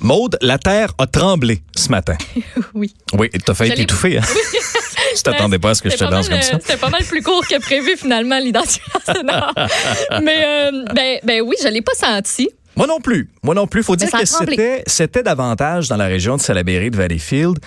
Maude, 0.00 0.38
la 0.40 0.58
terre 0.58 0.92
a 0.98 1.06
tremblé 1.06 1.62
ce 1.76 1.88
matin. 1.90 2.16
oui. 2.74 2.94
Oui, 3.14 3.30
t'as 3.44 3.54
failli 3.54 3.74
t'étouffer, 3.74 4.18
hein? 4.18 4.22
tu 5.16 5.22
t'attendais 5.22 5.58
pas 5.58 5.70
à 5.70 5.74
ce 5.74 5.82
que 5.82 5.90
je 5.90 5.96
te 5.96 6.04
lance 6.04 6.28
comme 6.28 6.40
ça. 6.42 6.54
euh, 6.54 6.58
C'était 6.60 6.76
pas 6.78 6.90
mal 6.90 7.04
plus 7.04 7.22
court 7.22 7.44
que 7.46 7.58
prévu, 7.60 7.96
finalement, 7.96 8.38
l'identification 8.38 9.14
sonore. 9.14 9.52
Mais, 10.22 10.44
euh, 10.44 10.84
ben, 10.94 11.18
ben 11.24 11.42
oui, 11.42 11.56
je 11.62 11.68
l'ai 11.68 11.82
pas 11.82 11.94
senti. 11.94 12.48
Moi 12.76 12.86
non 12.86 13.00
plus. 13.00 13.28
Moi 13.42 13.54
non 13.56 13.66
plus. 13.66 13.82
Faut 13.82 13.96
dire 13.96 14.10
que 14.10 14.24
c'était, 14.24 14.84
c'était 14.86 15.22
davantage 15.24 15.88
dans 15.88 15.96
la 15.96 16.06
région 16.06 16.36
de 16.36 16.40
Salaberry 16.40 16.90
de 16.90 16.96
Valleyfield. 16.96 17.58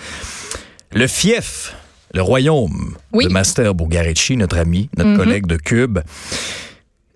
Le 0.94 1.06
fief, 1.06 1.74
le 2.14 2.22
royaume 2.22 2.96
Oui. 3.12 3.26
de 3.26 3.30
Master 3.32 3.74
Bugarici, 3.74 4.36
notre 4.38 4.56
ami, 4.58 4.88
notre 4.96 5.10
Mhm. 5.10 5.16
collègue 5.18 5.46
de 5.46 5.56
Cube. 5.56 5.98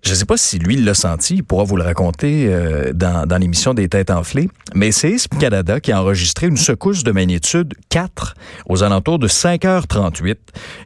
Je 0.07 0.13
ne 0.13 0.15
sais 0.15 0.25
pas 0.25 0.37
si 0.37 0.61
lui 0.61 0.75
il 0.75 0.85
l'a 0.85 0.95
senti, 0.95 1.35
il 1.35 1.43
pourra 1.43 1.65
vous 1.65 1.77
le 1.77 1.83
raconter 1.83 2.47
euh, 2.47 2.93
dans, 2.93 3.27
dans 3.27 3.39
l'émission 3.39 3.75
des 3.75 3.89
Têtes 3.89 4.13
enflées, 4.13 4.49
mais 4.73 4.93
c'est 4.93 5.17
Canada 5.41 5.81
qui 5.81 5.91
a 5.91 6.01
enregistré 6.01 6.47
une 6.47 6.57
secousse 6.57 7.03
de 7.03 7.11
magnitude 7.11 7.75
4 7.89 8.35
aux 8.69 8.85
alentours 8.85 9.19
de 9.19 9.27
5h38. 9.27 10.37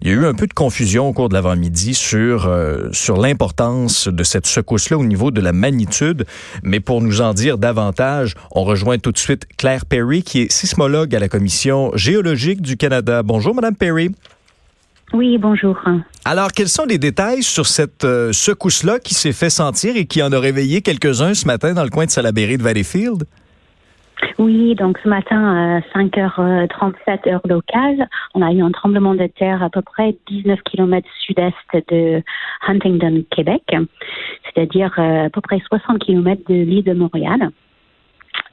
Il 0.00 0.08
y 0.08 0.10
a 0.10 0.14
eu 0.14 0.24
un 0.24 0.32
peu 0.32 0.46
de 0.46 0.54
confusion 0.54 1.06
au 1.06 1.12
cours 1.12 1.28
de 1.28 1.34
l'avant-midi 1.34 1.92
sur, 1.92 2.46
euh, 2.46 2.88
sur 2.92 3.18
l'importance 3.18 4.08
de 4.08 4.24
cette 4.24 4.46
secousse-là 4.46 4.96
au 4.96 5.04
niveau 5.04 5.30
de 5.30 5.42
la 5.42 5.52
magnitude, 5.52 6.24
mais 6.62 6.80
pour 6.80 7.02
nous 7.02 7.20
en 7.20 7.34
dire 7.34 7.58
davantage, 7.58 8.32
on 8.52 8.64
rejoint 8.64 8.96
tout 8.96 9.12
de 9.12 9.18
suite 9.18 9.44
Claire 9.58 9.84
Perry, 9.84 10.22
qui 10.22 10.40
est 10.40 10.50
sismologue 10.50 11.14
à 11.14 11.18
la 11.18 11.28
Commission 11.28 11.90
géologique 11.94 12.62
du 12.62 12.78
Canada. 12.78 13.22
Bonjour, 13.22 13.54
Madame 13.54 13.76
Perry. 13.76 14.12
Oui, 15.12 15.38
bonjour. 15.38 15.76
Alors, 16.24 16.52
quels 16.52 16.68
sont 16.68 16.84
les 16.84 16.98
détails 16.98 17.42
sur 17.42 17.66
cette 17.66 18.04
euh, 18.04 18.32
secousse-là 18.32 19.00
qui 19.00 19.14
s'est 19.14 19.32
fait 19.32 19.50
sentir 19.50 19.96
et 19.96 20.06
qui 20.06 20.22
en 20.22 20.30
a 20.30 20.38
réveillé 20.38 20.82
quelques-uns 20.82 21.34
ce 21.34 21.46
matin 21.46 21.74
dans 21.74 21.82
le 21.82 21.90
coin 21.90 22.04
de 22.04 22.10
Salaberry 22.10 22.58
de 22.58 22.62
Valleyfield? 22.62 23.24
Oui, 24.38 24.74
donc 24.76 24.98
ce 25.02 25.08
matin 25.08 25.80
à 25.96 25.98
5h37 25.98 27.28
heure 27.28 27.40
locale, 27.44 28.08
on 28.34 28.42
a 28.42 28.52
eu 28.52 28.62
un 28.62 28.70
tremblement 28.70 29.14
de 29.14 29.26
terre 29.26 29.62
à 29.62 29.70
peu 29.70 29.82
près 29.82 30.16
19 30.28 30.60
km 30.62 31.08
sud-est 31.26 31.88
de 31.90 32.22
Huntingdon, 32.68 33.24
Québec, 33.30 33.62
c'est-à-dire 34.44 34.92
euh, 34.98 35.26
à 35.26 35.30
peu 35.30 35.40
près 35.40 35.60
60 35.66 35.98
km 35.98 36.42
de 36.48 36.54
l'île 36.54 36.84
de 36.84 36.92
Montréal. 36.92 37.50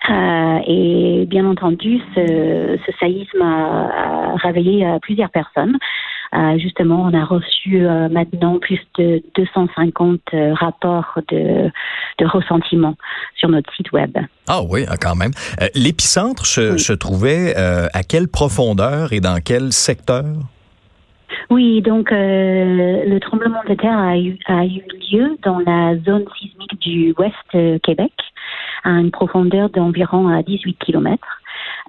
Euh, 0.09 0.59
et 0.65 1.25
bien 1.27 1.45
entendu, 1.45 1.99
ce, 2.15 2.77
ce 2.85 2.91
séisme 2.99 3.41
a, 3.41 4.35
réveillé 4.37 4.87
plusieurs 5.01 5.29
personnes. 5.29 5.77
Justement, 6.57 7.03
on 7.03 7.13
a 7.13 7.25
reçu 7.25 7.85
euh, 7.85 8.09
maintenant 8.09 8.59
plus 8.59 8.79
de 8.97 9.21
250 9.35 10.19
euh, 10.33 10.53
rapports 10.53 11.19
de, 11.29 11.69
de 12.19 12.25
ressentiment 12.25 12.95
sur 13.35 13.49
notre 13.49 13.73
site 13.75 13.91
web. 13.91 14.17
Ah 14.47 14.61
oui, 14.69 14.85
ah, 14.87 14.95
quand 14.99 15.15
même. 15.15 15.31
Euh, 15.61 15.67
L'épicentre 15.75 16.45
se, 16.45 16.73
Oui. 16.73 16.79
se 16.79 16.93
trouvait 16.93 17.55
à 17.55 18.03
quelle 18.03 18.27
profondeur 18.27 19.13
et 19.13 19.19
dans 19.19 19.39
quel 19.43 19.71
secteur? 19.71 20.25
Oui, 21.49 21.81
donc 21.81 22.11
euh, 22.11 23.03
le 23.05 23.19
tremblement 23.19 23.61
de 23.67 23.73
terre 23.73 23.97
a 23.97 24.17
eu, 24.17 24.37
a 24.47 24.65
eu 24.65 24.81
lieu 25.11 25.37
dans 25.43 25.59
la 25.59 25.97
zone 26.05 26.25
sismique 26.39 26.79
du 26.81 27.13
Ouest 27.17 27.81
Québec, 27.83 28.13
à 28.83 28.91
une 28.91 29.11
profondeur 29.11 29.69
d'environ 29.69 30.27
à 30.27 30.41
18 30.43 30.77
km. 30.79 31.17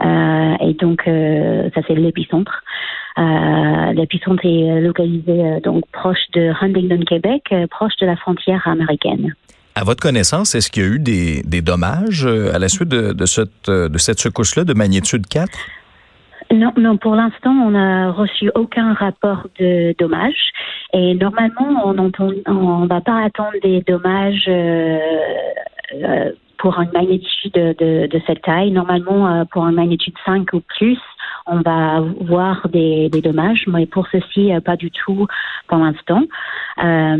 Euh, 0.04 0.54
et 0.60 0.74
donc, 0.74 1.06
euh, 1.06 1.68
ça 1.74 1.80
c'est 1.86 1.94
l'épicentre. 1.94 2.62
Euh, 3.18 3.92
l'épicentre 3.94 4.44
est 4.44 4.70
euh, 4.70 4.80
localisé 4.80 5.44
euh, 5.44 5.60
donc 5.60 5.84
proche 5.92 6.30
de 6.34 6.52
Huntingdon, 6.60 7.00
Québec, 7.04 7.52
proche 7.70 7.96
de 8.00 8.06
la 8.06 8.16
frontière 8.16 8.66
américaine. 8.66 9.34
À 9.74 9.84
votre 9.84 10.02
connaissance, 10.02 10.54
est-ce 10.54 10.70
qu'il 10.70 10.82
y 10.82 10.86
a 10.86 10.88
eu 10.88 10.98
des, 10.98 11.42
des 11.42 11.62
dommages 11.62 12.26
à 12.26 12.58
la 12.58 12.68
suite 12.68 12.88
de, 12.88 13.12
de 13.12 13.26
cette, 13.26 13.70
de 13.70 13.98
cette 13.98 14.18
secousse-là 14.18 14.64
de 14.64 14.74
magnitude 14.74 15.26
4? 15.26 15.48
Non, 16.52 16.72
non, 16.78 16.96
pour 16.96 17.14
l'instant, 17.14 17.50
on 17.50 17.70
n'a 17.70 18.10
reçu 18.10 18.50
aucun 18.54 18.94
rapport 18.94 19.46
de 19.58 19.94
dommages. 19.98 20.52
Et 20.94 21.14
normalement, 21.14 21.82
on 21.84 22.10
on 22.46 22.86
va 22.86 23.00
pas 23.02 23.22
attendre 23.22 23.52
des 23.62 23.82
dommages 23.82 24.46
euh, 24.48 24.98
euh, 25.94 26.32
pour 26.56 26.80
une 26.80 26.90
magnitude 26.92 27.52
de, 27.52 27.74
de, 27.78 28.06
de 28.06 28.20
cette 28.26 28.42
taille. 28.42 28.70
Normalement, 28.70 29.28
euh, 29.28 29.44
pour 29.44 29.66
une 29.66 29.74
magnitude 29.74 30.14
5 30.24 30.50
ou 30.54 30.60
plus, 30.60 30.98
on 31.48 31.60
va 31.60 32.00
voir 32.20 32.68
des, 32.68 33.08
des 33.08 33.20
dommages, 33.20 33.64
mais 33.66 33.86
pour 33.86 34.06
ceci, 34.08 34.52
euh, 34.52 34.60
pas 34.60 34.76
du 34.76 34.90
tout 34.90 35.26
pour 35.66 35.78
l'instant. 35.78 36.22
Euh, 36.82 37.18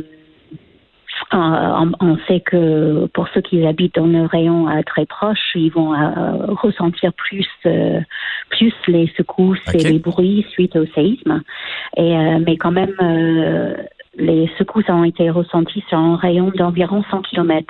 on, 1.33 1.93
on 2.01 2.17
sait 2.27 2.41
que 2.41 3.07
pour 3.13 3.29
ceux 3.29 3.41
qui 3.41 3.67
habitent 3.67 3.97
dans 3.97 4.07
le 4.07 4.27
rayon 4.27 4.69
euh, 4.69 4.83
très 4.83 5.07
proche, 5.07 5.55
ils 5.55 5.71
vont 5.71 5.95
euh, 5.95 6.47
ressentir 6.55 7.13
plus 7.13 7.49
euh, 7.67 8.01
plus 8.51 8.73
les 8.87 9.13
secousses 9.17 9.59
et 9.75 9.79
les 9.79 9.99
bruits 9.99 10.47
suite 10.51 10.77
au 10.77 10.87
séisme. 10.95 11.43
Et 11.97 12.17
euh, 12.17 12.39
mais 12.45 12.57
quand 12.57 12.71
même, 12.71 12.95
les 14.17 14.51
secousses 14.59 14.89
ont 14.89 15.05
été 15.05 15.31
ressenties 15.31 15.85
sur 15.89 15.99
un 15.99 16.17
rayon 16.17 16.51
d'environ 16.55 17.05
100 17.11 17.23
km. 17.23 17.67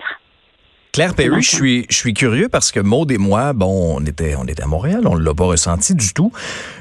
Claire 0.92 1.14
Perry, 1.14 1.42
je 1.42 1.50
suis, 1.50 1.86
je 1.90 1.96
suis 1.96 2.14
curieux 2.14 2.48
parce 2.50 2.72
que 2.72 2.80
Maud 2.80 3.10
et 3.12 3.18
moi, 3.18 3.52
bon, 3.52 3.96
on 3.98 4.04
était, 4.04 4.34
on 4.36 4.44
était 4.44 4.62
à 4.62 4.66
Montréal, 4.66 5.02
on 5.06 5.16
ne 5.16 5.22
l'a 5.24 5.34
pas 5.34 5.44
ressenti 5.44 5.94
du 5.94 6.12
tout. 6.12 6.32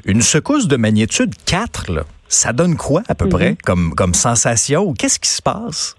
Une 0.05 0.21
secousse 0.21 0.67
de 0.67 0.75
magnitude 0.77 1.33
4, 1.45 1.91
là, 1.91 2.01
ça 2.27 2.51
donne 2.53 2.77
quoi 2.77 3.03
à 3.09 3.15
peu 3.15 3.25
Mhm. 3.25 3.31
près 3.31 3.57
comme, 3.63 3.93
comme 3.95 4.13
sensation? 4.13 4.83
Ou 4.83 4.93
qu'est-ce 4.93 5.19
qui 5.19 5.29
se 5.29 5.41
passe? 5.41 5.95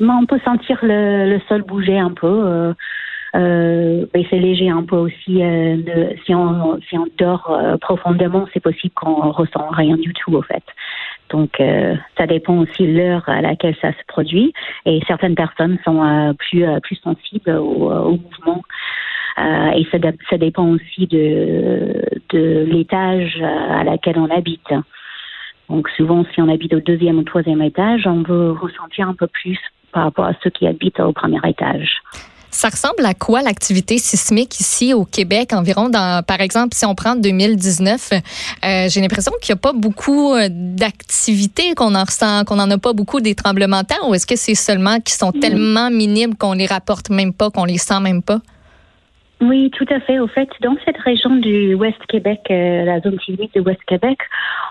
Mais 0.00 0.08
on 0.12 0.26
peut 0.26 0.40
sentir 0.44 0.78
le, 0.82 1.28
le 1.34 1.40
sol 1.48 1.62
bouger 1.62 1.98
un 1.98 2.10
peu. 2.12 2.26
Euh, 2.26 2.72
euh, 3.36 4.06
et 4.14 4.26
c'est 4.30 4.38
léger 4.38 4.70
un 4.70 4.84
peu 4.84 4.96
aussi. 4.96 5.42
euh, 5.42 5.76
le- 5.84 6.16
si, 6.24 6.34
on, 6.34 6.78
si 6.88 6.96
on 6.96 7.06
dort 7.18 7.50
euh, 7.50 7.76
profondément, 7.78 8.46
c'est 8.54 8.60
possible 8.60 8.94
qu'on 8.94 9.32
ressent 9.32 9.68
rien 9.70 9.96
du 9.96 10.12
tout, 10.14 10.34
au 10.34 10.42
fait. 10.42 10.62
Donc, 11.30 11.60
euh, 11.60 11.94
ça 12.16 12.26
dépend 12.26 12.58
aussi 12.58 12.86
de 12.86 12.92
l'heure 12.92 13.28
à 13.28 13.40
laquelle 13.40 13.76
ça 13.80 13.92
se 13.92 14.04
produit. 14.06 14.52
Et 14.86 15.00
certaines 15.06 15.34
personnes 15.34 15.78
sont 15.84 16.02
euh, 16.02 16.32
plus, 16.34 16.64
euh, 16.64 16.80
plus 16.80 16.96
sensibles 16.96 17.50
au, 17.50 17.90
au 17.90 18.12
mouvement. 18.12 18.62
Euh, 19.38 19.70
et 19.70 19.86
ça, 19.90 19.98
ça 20.30 20.38
dépend 20.38 20.68
aussi 20.68 21.06
de, 21.06 22.02
de 22.30 22.64
l'étage 22.68 23.42
à 23.42 23.82
laquelle 23.82 24.18
on 24.18 24.30
habite. 24.30 24.72
Donc 25.68 25.88
souvent, 25.90 26.24
si 26.32 26.40
on 26.40 26.48
habite 26.48 26.74
au 26.74 26.80
deuxième 26.80 27.18
ou 27.18 27.22
troisième 27.24 27.62
étage, 27.62 28.06
on 28.06 28.22
veut 28.22 28.52
ressentir 28.52 29.08
un 29.08 29.14
peu 29.14 29.26
plus 29.26 29.58
par 29.92 30.04
rapport 30.04 30.26
à 30.26 30.34
ceux 30.42 30.50
qui 30.50 30.66
habitent 30.66 31.00
au 31.00 31.12
premier 31.12 31.40
étage. 31.44 32.02
Ça 32.54 32.68
ressemble 32.68 33.04
à 33.04 33.14
quoi 33.14 33.42
l'activité 33.42 33.98
sismique 33.98 34.60
ici 34.60 34.94
au 34.94 35.04
Québec 35.04 35.52
environ 35.52 35.88
dans 35.88 36.22
par 36.24 36.40
exemple 36.40 36.76
si 36.76 36.86
on 36.86 36.94
prend 36.94 37.16
2019 37.16 38.10
euh, 38.12 38.88
j'ai 38.88 39.00
l'impression 39.00 39.32
qu'il 39.42 39.52
n'y 39.52 39.58
a 39.58 39.60
pas 39.60 39.72
beaucoup 39.72 40.34
euh, 40.34 40.48
d'activités 40.50 41.74
qu'on 41.74 41.96
en 41.96 42.04
ressent 42.04 42.44
qu'on 42.44 42.60
en 42.60 42.70
a 42.70 42.78
pas 42.78 42.92
beaucoup 42.92 43.20
des 43.20 43.34
tremblements 43.34 43.82
de 43.82 43.86
terre 43.86 44.08
ou 44.08 44.14
est-ce 44.14 44.26
que 44.26 44.36
c'est 44.36 44.54
seulement 44.54 45.00
qu'ils 45.00 45.16
sont 45.16 45.32
tellement 45.32 45.90
minimes 45.90 46.36
qu'on 46.36 46.52
les 46.52 46.66
rapporte 46.66 47.10
même 47.10 47.32
pas 47.32 47.50
qu'on 47.50 47.64
les 47.64 47.78
sent 47.78 47.98
même 48.00 48.22
pas? 48.22 48.40
Oui, 49.44 49.70
tout 49.76 49.86
à 49.90 50.00
fait. 50.00 50.18
Au 50.18 50.26
fait, 50.26 50.48
dans 50.62 50.76
cette 50.84 50.96
région 50.98 51.36
du 51.36 51.74
Ouest 51.74 51.98
Québec, 52.08 52.40
euh, 52.50 52.84
la 52.84 53.00
zone 53.00 53.18
sismique 53.20 53.54
de 53.54 53.60
Ouest 53.60 53.82
Québec, 53.86 54.18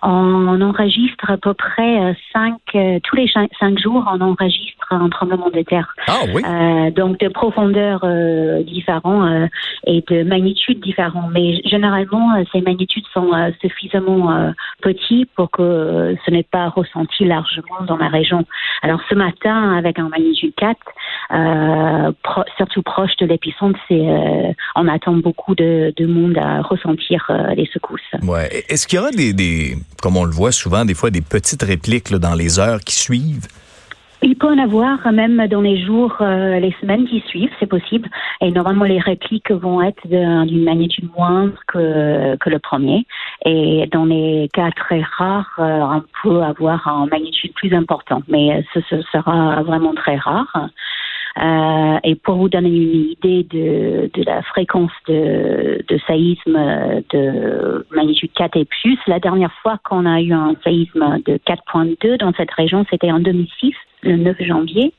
on 0.02 0.62
enregistre 0.62 1.30
à 1.30 1.38
peu 1.38 1.54
près 1.54 2.02
euh, 2.02 2.14
cinq, 2.34 2.58
euh, 2.76 3.00
tous 3.04 3.16
les 3.16 3.28
cinq 3.60 3.80
jours, 3.80 4.04
on 4.12 4.20
enregistre 4.22 4.88
un 4.92 5.10
tremblement 5.10 5.50
de 5.50 5.62
terre. 5.62 5.94
Ah 6.08 6.22
oui? 6.34 6.42
Euh, 6.46 6.92
donc 6.92 7.20
de 7.20 7.28
profondeur 7.28 8.02
euh, 8.04 8.64
différents 8.64 9.26
euh, 9.26 9.48
et 9.86 10.04
de 10.08 10.24
magnitudes 10.24 10.80
différentes. 10.82 11.32
Mais 11.32 11.62
généralement, 11.66 12.36
euh, 12.36 12.44
ces 12.52 12.62
magnitudes 12.62 13.06
sont 13.14 13.32
euh, 13.34 13.52
suffisamment 13.62 14.32
euh, 14.32 14.52
petits 14.82 15.28
pour 15.36 15.52
que 15.52 15.62
euh, 15.62 16.16
ce 16.26 16.32
n'est 16.32 16.44
pas 16.44 16.70
ressenti 16.70 17.26
largement 17.26 17.82
dans 17.88 17.98
la 17.98 18.08
région. 18.08 18.46
Alors 18.82 19.02
ce 19.10 19.16
matin, 19.16 19.78
avec 19.78 20.00
un 20.00 20.10
magnitude 20.10 20.54
4, 20.56 20.78
euh, 21.32 22.12
pro- 22.24 22.44
surtout 22.58 22.82
proche 22.82 23.16
de 23.18 23.26
l'épicentre, 23.26 23.80
c'est 23.88 24.00
euh, 24.08 24.52
on 24.76 24.88
attend 24.88 25.14
beaucoup 25.14 25.56
de, 25.56 25.94
de 25.96 26.06
monde 26.06 26.38
à 26.38 26.62
ressentir 26.62 27.26
euh, 27.30 27.54
les 27.56 27.68
secousses. 27.74 28.02
Ouais. 28.22 28.50
Est-ce 28.70 28.88
qu'il 28.88 28.98
y 28.98 29.02
aura 29.02 29.12
des, 29.12 29.34
des, 29.34 29.76
comme 30.02 30.18
on 30.18 30.26
le 30.26 30.32
voit 30.32 30.52
souvent, 30.52 30.86
des 30.86 30.94
fois 30.94 31.10
des 31.10 31.22
petites 31.22 31.64
répliques 31.64 32.10
là, 32.10 32.20
dans 32.20 32.36
les 32.36 32.60
heures 32.60 32.80
qui 32.80 32.96
suivent? 32.96 33.48
Il 34.26 34.38
peut 34.38 34.48
en 34.48 34.58
avoir 34.58 35.12
même 35.12 35.46
dans 35.48 35.60
les 35.60 35.84
jours, 35.84 36.16
euh, 36.22 36.58
les 36.58 36.74
semaines 36.80 37.06
qui 37.06 37.20
suivent, 37.28 37.52
c'est 37.60 37.68
possible. 37.68 38.08
Et 38.40 38.52
normalement, 38.52 38.86
les 38.86 39.00
répliques 39.00 39.52
vont 39.52 39.82
être 39.82 40.08
d'une 40.08 40.64
magnitude 40.64 41.10
moindre 41.18 41.60
que, 41.68 42.38
que 42.38 42.50
le 42.50 42.60
premier. 42.60 43.06
Et 43.46 43.86
dans 43.92 44.06
les 44.06 44.50
cas 44.54 44.72
très 44.72 45.02
rares, 45.18 45.52
euh, 45.60 45.82
on 45.82 46.04
peut 46.24 46.42
avoir 46.42 46.88
une 46.88 47.10
magnitude 47.10 47.54
plus 47.54 47.74
importante. 47.74 48.24
Mais 48.30 48.54
euh, 48.54 48.62
ce, 48.74 48.80
ce 48.90 49.02
sera 49.12 49.62
vraiment 49.64 49.94
très 49.94 50.16
rare. 50.16 50.70
Euh, 51.42 51.98
et 52.04 52.16
pour 52.16 52.36
vous 52.36 52.50
donner 52.50 52.70
une 52.70 53.12
idée 53.12 53.44
de, 53.44 54.12
de 54.14 54.24
la 54.24 54.44
fréquence 54.44 54.92
de, 55.08 55.84
de 55.88 55.98
séisme 56.06 56.58
de 57.12 57.86
magnitude 57.92 58.32
4 58.36 58.58
et 58.58 58.66
plus, 58.66 59.00
la 59.08 59.20
dernière 59.20 59.52
fois 59.64 59.80
qu'on 59.84 60.06
a 60.06 60.22
eu 60.22 60.32
un 60.32 60.56
séisme 60.64 61.22
de 61.26 61.38
4.2 61.38 62.20
dans 62.20 62.34
cette 62.34 62.52
région, 62.52 62.86
c'était 62.90 63.12
en 63.12 63.20
2006, 63.20 63.74
le 64.04 64.18
9 64.18 64.38
janvier. 64.42 64.94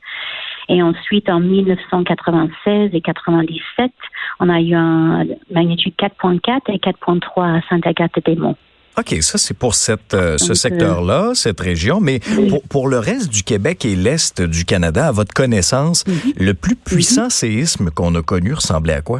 Et 0.67 0.81
ensuite, 0.81 1.29
en 1.29 1.39
1996 1.39 2.89
et 2.93 3.01
97, 3.01 3.91
on 4.39 4.49
a 4.49 4.59
eu 4.59 4.73
un 4.73 5.25
magnitude 5.51 5.93
4.4 5.97 6.73
et 6.73 6.77
4.3 6.77 7.57
à 7.57 7.61
Sainte-Agathe-des-Monts. 7.69 8.57
OK, 8.97 9.13
ça 9.21 9.37
c'est 9.37 9.57
pour 9.57 9.75
cette, 9.75 10.13
euh, 10.13 10.37
ce 10.37 10.53
secteur-là, 10.53 11.31
cette 11.33 11.59
région, 11.59 11.99
mais 11.99 12.19
pour, 12.49 12.61
pour, 12.69 12.87
le 12.87 12.97
reste 12.97 13.29
du 13.29 13.43
Québec 13.43 13.83
et 13.83 13.93
l'Est 13.95 14.41
du 14.41 14.63
Canada, 14.63 15.07
à 15.07 15.11
votre 15.11 15.33
connaissance, 15.33 16.07
mhm. 16.07 16.33
le 16.39 16.53
plus 16.53 16.77
puissant 16.77 17.25
mhm. 17.25 17.29
séisme 17.29 17.89
qu'on 17.91 18.15
a 18.15 18.21
connu 18.21 18.53
ressemblait 18.53 18.93
à 18.93 19.01
quoi? 19.01 19.19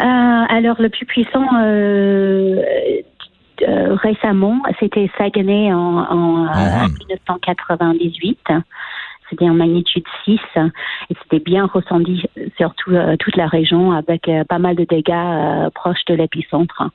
Euh, 0.00 0.04
alors, 0.04 0.80
le 0.80 0.88
plus 0.90 1.06
puissant 1.06 1.44
euh, 1.60 2.62
récemment, 4.00 4.62
c'était 4.78 5.10
Saguenay 5.18 5.72
en, 5.72 5.98
en 6.08 6.88
1998. 6.88 8.38
Mhm. 8.48 8.62
C'était 9.28 9.50
en 9.50 9.54
magnitude 9.54 10.04
6 10.24 10.38
et 10.56 11.14
c'était 11.22 11.40
bien 11.44 11.66
ressenti 11.66 12.22
sur 12.56 12.74
toute 12.74 13.36
la 13.36 13.46
région 13.46 13.92
avec 13.92 14.30
pas 14.48 14.58
mal 14.58 14.74
de 14.74 14.84
dégâts 14.84 15.70
proches 15.74 16.02
de 16.06 16.14
l'épicentre. 16.14 16.90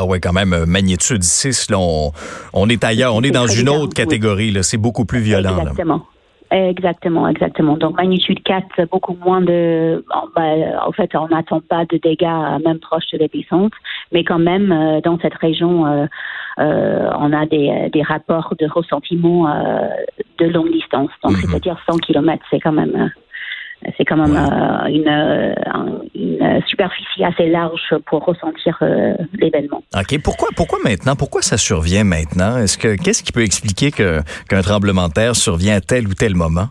Ah 0.00 0.04
ouais, 0.04 0.20
quand 0.20 0.32
même, 0.32 0.54
magnitude 0.68 1.24
6, 1.24 1.70
là, 1.72 1.78
on, 2.52 2.68
est 2.68 2.84
ailleurs, 2.84 3.16
on 3.16 3.22
est 3.22 3.32
dans 3.32 3.48
une 3.48 3.68
autre 3.68 3.94
catégorie, 3.94 4.52
là, 4.52 4.62
c'est 4.62 4.76
beaucoup 4.76 5.04
plus 5.04 5.18
violent. 5.18 5.58
Exactement. 5.58 6.06
Exactement, 6.52 7.28
exactement. 7.28 7.76
Donc 7.76 7.96
magnitude 7.96 8.42
4, 8.44 8.86
beaucoup 8.90 9.18
moins 9.22 9.42
de. 9.42 10.04
Ben, 10.36 10.78
en 10.86 10.92
fait, 10.92 11.14
on 11.16 11.26
n'attend 11.28 11.60
pas 11.60 11.84
de 11.84 11.98
dégâts 11.98 12.62
même 12.64 12.78
proches 12.78 13.10
de 13.12 13.18
l'épicentre, 13.18 13.76
mais 14.12 14.22
quand 14.22 14.38
même 14.38 14.72
euh, 14.72 15.00
dans 15.02 15.18
cette 15.18 15.34
région, 15.34 15.86
euh, 15.86 16.06
euh, 16.60 17.10
on 17.18 17.32
a 17.34 17.44
des, 17.44 17.90
des 17.92 18.02
rapports 18.02 18.54
de 18.58 18.66
ressentiment 18.66 19.46
de 20.38 20.46
longue 20.46 20.72
distance. 20.72 21.10
Donc 21.22 21.32
mhm. 21.32 21.40
c'est-à-dire 21.42 21.76
100 21.90 21.98
km, 21.98 22.42
c'est 22.50 22.60
quand 22.60 22.72
même 22.72 23.10
c'est 23.96 24.04
quand 24.04 24.16
même 24.16 24.36
euh, 24.36 24.88
une, 24.88 25.08
euh, 25.08 25.54
une, 26.14 26.62
superficie 26.66 27.24
assez 27.24 27.48
large 27.48 27.94
pour 28.06 28.24
ressentir 28.24 28.76
euh, 28.82 29.14
l'événement. 29.34 29.82
OK. 29.96 30.20
Pourquoi, 30.22 30.48
pourquoi 30.56 30.78
maintenant? 30.84 31.16
Pourquoi 31.16 31.42
ça 31.42 31.56
survient 31.56 32.04
maintenant? 32.04 32.58
Est-ce 32.58 32.76
que 32.76 32.96
qu'est-ce 32.96 33.22
qui 33.22 33.32
peut 33.32 33.42
expliquer 33.42 33.90
que, 33.90 34.20
qu'un 34.48 34.62
tremblement 34.62 35.08
de 35.08 35.12
terre 35.12 35.36
survient 35.36 35.76
à 35.76 35.80
tel 35.80 36.08
ou 36.08 36.14
tel 36.14 36.34
moment? 36.34 36.68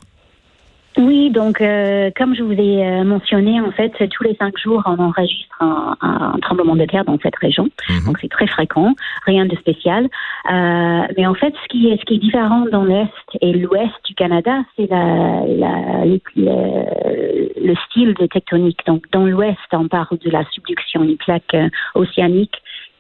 Oui, 0.98 1.30
donc 1.30 1.62
euh, 1.62 2.10
comme 2.16 2.36
je 2.36 2.42
vous 2.42 2.54
ai 2.54 2.84
euh, 2.86 3.04
mentionné, 3.04 3.62
en 3.62 3.72
fait, 3.72 3.92
tous 4.10 4.24
les 4.24 4.36
cinq 4.36 4.58
jours, 4.58 4.82
on 4.86 4.98
enregistre 4.98 5.56
un, 5.60 5.96
un 6.02 6.40
tremblement 6.40 6.76
de 6.76 6.86
terre 6.86 7.06
dans 7.06 7.20
cette 7.22 7.36
région. 7.36 7.70
Mhm. 7.90 8.06
Donc 8.06 8.18
c'est 8.20 8.30
très 8.30 8.48
fréquent, 8.48 8.94
rien 9.26 9.46
de 9.46 9.56
spécial. 9.58 10.06
Euh, 10.06 11.02
mais 11.16 11.28
en 11.28 11.36
fait, 11.36 11.54
ce 11.62 11.68
qui 11.70 11.90
est 11.90 12.00
ce 12.00 12.06
qui 12.06 12.16
est 12.16 12.20
différent 12.20 12.66
dans 12.72 12.84
l'est 12.84 13.12
et 13.42 13.54
l'ouest 13.54 13.94
du 14.06 14.16
Canada, 14.16 14.64
c'est 14.76 14.90
la, 14.90 15.44
la 15.46 16.06
le, 16.06 16.20
le, 16.36 17.76
style 17.88 18.16
de 18.16 18.26
tectonique. 18.26 18.80
Donc 18.88 19.04
dans 19.12 19.26
l'ouest, 19.26 19.58
on 19.74 19.88
parle 19.88 20.18
de 20.18 20.32
la 20.32 20.46
subduction, 20.52 21.04
une 21.04 21.18
plaque 21.18 21.54
euh, 21.54 21.70
océanique 21.94 22.56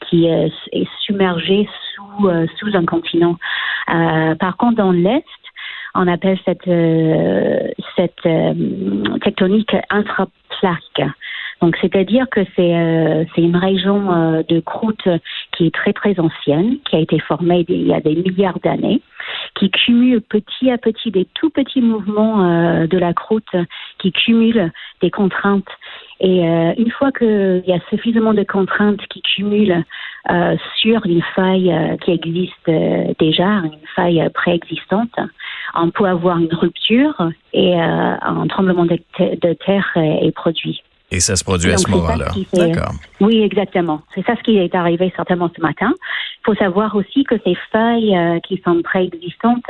qui 0.07 0.27
est 0.27 0.51
submergée 1.01 1.67
sous 1.95 2.29
sous 2.59 2.77
un 2.77 2.85
continent. 2.85 3.35
par 3.87 4.55
contre, 4.57 4.77
dans 4.77 4.91
l'est 4.91 5.25
on 5.97 6.07
appelle 6.07 6.37
cette, 6.45 6.67
euh, 6.67 7.69
cette 7.97 8.25
euh, 8.25 8.53
tectonique 9.23 9.75
intraplaque. 9.89 11.09
Donc, 11.61 11.75
c'est-à-dire 11.81 12.27
que 12.29 12.41
c'est 12.55 12.75
euh, 12.75 13.25
une 13.35 13.55
région 13.55 14.43
de 14.47 14.59
croûte 14.59 15.07
qui 15.53 15.67
est 15.67 15.73
très 15.73 15.91
très 15.91 16.19
ancienne, 16.19 16.77
qui 16.87 16.95
a 16.95 16.99
été 16.99 17.19
formée 17.19 17.65
il 17.67 17.87
y 17.87 17.93
a 17.93 17.99
des 17.99 18.15
milliards 18.15 18.59
d'années, 18.59 19.01
qui 19.55 19.71
cumule 19.71 20.21
petit 20.21 20.69
à 20.69 20.77
petit 20.77 21.09
des 21.09 21.25
tout 21.33 21.49
petits 21.49 21.81
mouvements 21.81 22.85
de 22.85 22.97
la 22.97 23.13
croûte, 23.13 23.55
qui 23.97 24.11
cumulent 24.11 24.71
des 25.01 25.09
contraintes 25.09 25.67
et 26.19 26.47
euh, 26.47 26.73
une 26.77 26.89
fois 26.91 27.11
qu'il 27.11 27.63
y 27.67 27.73
a 27.73 27.79
suffisamment 27.89 28.33
de 28.33 28.43
contraintes 28.43 29.05
qui 29.07 29.21
cumulent 29.21 29.83
euh, 30.31 30.57
sur 30.77 31.05
une 31.05 31.21
faille 31.35 31.71
euh, 31.71 31.95
qui 31.97 32.11
existe 32.11 32.69
euh, 32.69 33.13
déjà, 33.19 33.45
une 33.45 33.77
faille 33.95 34.27
préexistante, 34.33 35.15
on 35.75 35.89
peut 35.89 36.05
avoir 36.05 36.37
une 36.37 36.53
rupture 36.53 37.31
et 37.53 37.73
euh, 37.73 38.15
un 38.21 38.47
tremblement 38.47 38.85
de, 38.85 38.99
de 39.19 39.53
terre 39.53 39.91
est, 39.95 40.31
produit. 40.31 40.81
Et 41.09 41.19
ça 41.19 41.35
se 41.35 41.43
produit 41.43 41.71
à 41.71 41.77
ce 41.77 41.89
moment-là. 41.89 42.31
D'accord. 42.53 42.93
Oui, 43.21 43.41
exactement. 43.41 44.01
C'est 44.13 44.25
ça 44.25 44.35
ce 44.35 44.43
qui 44.43 44.57
est 44.57 44.75
arrivé 44.75 45.11
certainement 45.15 45.49
ce 45.55 45.61
matin. 45.61 45.93
Il 46.41 46.45
faut 46.45 46.55
savoir 46.55 46.95
aussi 46.95 47.23
que 47.23 47.35
ces 47.45 47.55
failles 47.71 48.41
qui 48.47 48.61
sont 48.65 48.81
préexistantes 48.81 49.69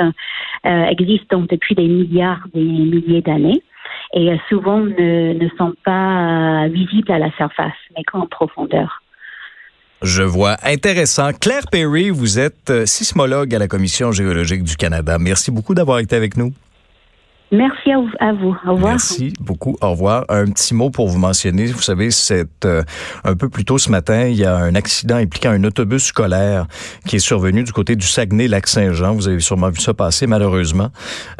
existent 0.63 1.41
depuis 1.47 1.75
des 1.75 1.88
milliards, 1.88 2.41
des 2.53 2.63
milliers 2.63 3.21
d'années 3.21 3.61
et 4.13 4.31
euh, 4.31 4.38
souvent 4.49 4.79
ne, 4.79 5.33
ne 5.33 5.49
sont 5.57 5.73
pas 5.83 6.65
euh, 6.65 6.67
visibles 6.69 7.11
à 7.11 7.19
la 7.19 7.31
surface, 7.31 7.73
mais 7.95 8.03
qu'en 8.03 8.25
profondeur. 8.25 9.01
Je 10.01 10.21
vois. 10.21 10.57
Intéressant. 10.63 11.31
Claire 11.33 11.65
Perry, 11.71 12.11
vous 12.11 12.38
êtes 12.38 12.69
euh, 12.69 12.85
sismologue 12.85 13.53
à 13.55 13.59
la 13.59 13.67
Commission 13.67 14.11
géologique 14.11 14.63
du 14.63 14.75
Canada. 14.75 15.17
Merci 15.17 15.49
beaucoup 15.49 15.73
d'avoir 15.73 15.99
été 15.99 16.15
avec 16.15 16.38
nous. 16.38 16.53
Merci 17.51 17.91
à 18.19 18.33
vous. 18.33 18.55
Au 18.65 18.73
revoir. 18.73 18.91
Merci 18.94 19.33
beaucoup. 19.39 19.77
Au 19.81 19.91
revoir. 19.91 20.25
Un 20.27 20.45
petit 20.45 20.73
mot 20.73 20.89
pour 20.89 21.07
vous 21.07 21.17
mentionner. 21.17 21.67
Vous 21.67 21.81
savez, 21.81 22.11
c'est 22.11 22.45
euh, 22.65 22.83
un 23.23 23.35
peu 23.35 23.47
plus 23.47 23.63
tôt 23.63 23.77
ce 23.77 23.89
matin, 23.89 24.27
il 24.27 24.35
y 24.35 24.44
a 24.44 24.55
un 24.55 24.75
accident 24.75 25.15
impliquant 25.15 25.51
un 25.51 25.63
autobus 25.63 26.05
scolaire 26.05 26.67
qui 27.05 27.15
est 27.15 27.19
survenu 27.19 27.63
du 27.63 27.71
côté 27.71 27.95
du 27.95 28.05
Saguenay-Lac-Saint-Jean. 28.05 29.13
Vous 29.13 29.29
avez 29.29 29.39
sûrement 29.39 29.69
vu 29.69 29.79
ça 29.79 29.94
passer, 29.94 30.27
malheureusement. 30.27 30.89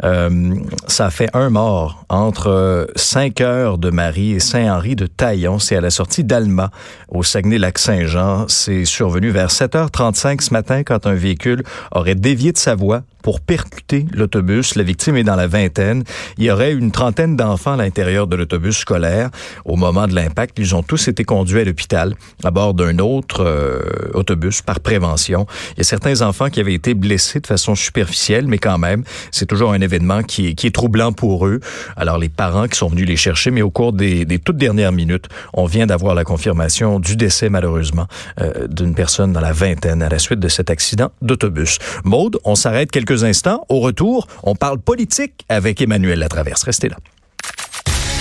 Euh, 0.04 0.54
ça 0.86 1.06
a 1.06 1.10
fait 1.10 1.28
un 1.34 1.50
mort 1.50 2.04
entre 2.08 2.88
Saint-Cœur 2.96 3.76
de 3.76 3.90
Marie 3.90 4.32
et 4.32 4.40
Saint-Henri 4.40 4.96
de 4.96 5.06
Taillon. 5.06 5.58
C'est 5.58 5.76
à 5.76 5.80
la 5.82 5.90
sortie 5.90 6.24
d'Alma, 6.24 6.70
au 7.08 7.22
Saguenay-Lac-Saint-Jean. 7.22 8.46
C'est 8.48 8.86
survenu 8.86 9.28
vers 9.28 9.48
7h35 9.48 10.40
ce 10.40 10.52
matin 10.54 10.82
quand 10.84 11.06
un 11.06 11.14
véhicule 11.14 11.64
aurait 11.92 12.14
dévié 12.14 12.52
de 12.52 12.58
sa 12.58 12.74
voie 12.74 13.02
pour 13.22 13.40
percuter 13.40 14.06
l'autobus. 14.12 14.74
La 14.74 14.82
victime 14.82 15.16
est 15.16 15.24
dans 15.24 15.36
la 15.36 15.46
vingtaine. 15.46 15.97
Il 16.36 16.44
y 16.44 16.50
aurait 16.50 16.72
une 16.72 16.90
trentaine 16.90 17.36
d'enfants 17.36 17.72
à 17.72 17.76
l'intérieur 17.76 18.26
de 18.26 18.36
l'autobus 18.36 18.78
scolaire. 18.78 19.30
Au 19.64 19.76
moment 19.76 20.06
de 20.06 20.14
l'impact, 20.14 20.58
ils 20.58 20.74
ont 20.74 20.82
tous 20.82 21.08
été 21.08 21.24
conduits 21.24 21.60
à 21.60 21.64
l'hôpital 21.64 22.14
à 22.44 22.50
bord 22.50 22.74
d'un 22.74 22.98
autre 22.98 23.44
euh, 23.44 23.80
autobus 24.14 24.62
par 24.62 24.80
prévention. 24.80 25.46
Il 25.72 25.78
y 25.78 25.80
a 25.80 25.84
certains 25.84 26.22
enfants 26.22 26.50
qui 26.50 26.60
avaient 26.60 26.74
été 26.74 26.94
blessés 26.94 27.40
de 27.40 27.46
façon 27.46 27.74
superficielle, 27.74 28.46
mais 28.46 28.58
quand 28.58 28.78
même, 28.78 29.04
c'est 29.30 29.46
toujours 29.46 29.72
un 29.72 29.80
événement 29.80 30.22
qui 30.22 30.48
est, 30.48 30.54
qui 30.54 30.66
est 30.66 30.74
troublant 30.74 31.12
pour 31.12 31.46
eux. 31.46 31.60
Alors 31.96 32.18
les 32.18 32.28
parents 32.28 32.68
qui 32.68 32.78
sont 32.78 32.88
venus 32.88 33.06
les 33.06 33.16
chercher, 33.16 33.50
mais 33.50 33.62
au 33.62 33.70
cours 33.70 33.92
des, 33.92 34.24
des 34.24 34.38
toutes 34.38 34.56
dernières 34.56 34.92
minutes, 34.92 35.28
on 35.52 35.66
vient 35.66 35.86
d'avoir 35.86 36.14
la 36.14 36.24
confirmation 36.24 37.00
du 37.00 37.16
décès 37.16 37.48
malheureusement 37.48 38.06
euh, 38.40 38.66
d'une 38.68 38.94
personne 38.94 39.32
dans 39.32 39.40
la 39.40 39.52
vingtaine 39.52 40.02
à 40.02 40.08
la 40.08 40.18
suite 40.18 40.40
de 40.40 40.48
cet 40.48 40.70
accident 40.70 41.10
d'autobus. 41.22 41.78
Maude, 42.04 42.38
on 42.44 42.54
s'arrête 42.54 42.90
quelques 42.90 43.24
instants. 43.24 43.64
Au 43.68 43.80
retour, 43.80 44.26
on 44.42 44.54
parle 44.54 44.78
politique 44.78 45.44
avec 45.48 45.80
Emmanuel 45.88 46.18
Latraverse. 46.20 46.64
Restez 46.64 46.90
là. 46.90 46.98